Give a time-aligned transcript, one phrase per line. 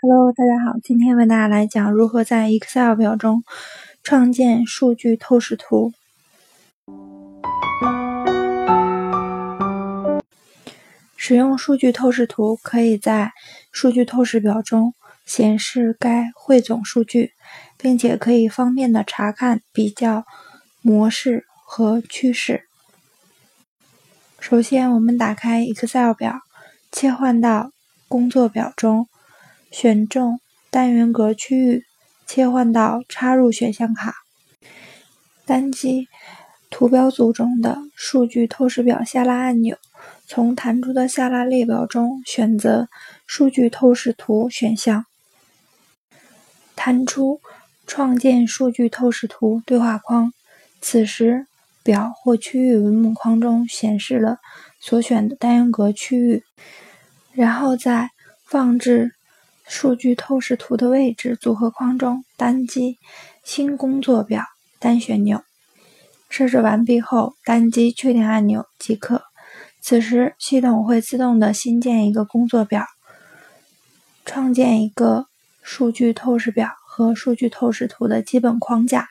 [0.00, 3.44] Hello，大家好，今天为大家来讲如何在 Excel 表中
[4.02, 5.92] 创建数据透视图。
[11.16, 13.32] 使用数据透视图，可以在
[13.70, 14.94] 数据透视表中
[15.26, 17.32] 显示该汇总数据，
[17.76, 20.24] 并且可以方便的查看、比较
[20.80, 22.62] 模式和趋势。
[24.38, 26.40] 首先，我们打开 Excel 表，
[27.04, 27.70] 切换到
[28.08, 29.08] 工作表中，
[29.70, 30.40] 选中
[30.70, 31.84] 单元格区域，
[32.26, 34.14] 切换到插入选项卡，
[35.44, 36.08] 单击
[36.70, 39.76] 图表组中的数据透视表下拉按钮。
[40.26, 42.88] 从弹出的下拉列表中选择
[43.28, 45.04] “数据透视图”选项，
[46.74, 47.38] 弹出
[47.86, 50.32] “创建数据透视图”对话框。
[50.80, 51.46] 此时，
[51.82, 54.38] 表或区域文本框中显示了
[54.80, 56.42] 所选的单元格区域。
[57.34, 58.10] 然后在
[58.46, 59.12] 放置
[59.66, 62.98] 数据透视图的位置组合框中单击
[63.42, 64.44] “新工作表”
[64.78, 65.42] 单旋钮。
[66.30, 69.22] 设置完毕后，单击确定按钮即可。
[69.80, 72.86] 此时，系统会自动的新建一个工作表，
[74.24, 75.26] 创建一个
[75.62, 79.08] 数据透视表和数据透视图的基本框架，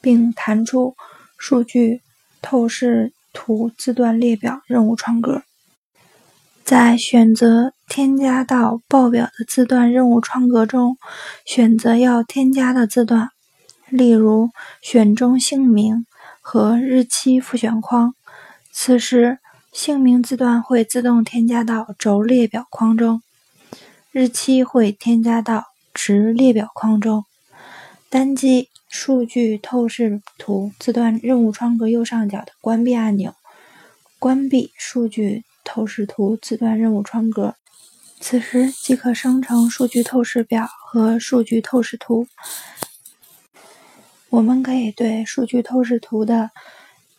[0.00, 0.94] 并弹出
[1.38, 2.02] 数据
[2.42, 5.42] 透视图字段列表任务窗格。
[6.68, 10.98] 在选择添加到报表的字段任务窗格中，
[11.46, 13.30] 选择要添加的字段，
[13.88, 14.50] 例如
[14.82, 16.04] 选中姓名
[16.42, 18.14] 和日期复选框。
[18.70, 19.38] 此时，
[19.72, 23.22] 姓名字段会自动添加到轴列表框中，
[24.12, 27.24] 日期会添加到值列表框中。
[28.10, 33.32] 单击数据透视图字段任务窗格右上角的关闭按钮，
[34.18, 35.44] 关闭数据
[35.78, 37.54] 透视图字段任务窗格。
[38.18, 42.26] 此时即可生成数据透视表和数据透视图。
[44.28, 46.50] 我们可以对数据透视图的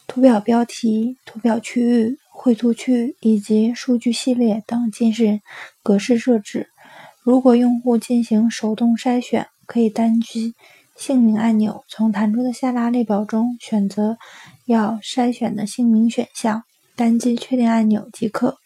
[0.08, 2.20] 图表标题、图表区域。
[2.32, 5.42] 绘图区以及数据系列等进行
[5.84, 6.70] 格式设置。
[7.22, 10.54] 如果用户进行手动筛选，可以单击
[10.96, 14.18] 姓名按钮，从弹出的下拉列表中选择
[14.66, 16.64] 要筛选的姓名选项，
[17.00, 18.58] 单击确定按钮即可。